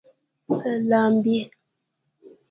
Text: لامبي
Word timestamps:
لامبي 0.87 1.51